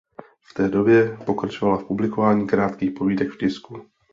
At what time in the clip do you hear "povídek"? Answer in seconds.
2.91-3.31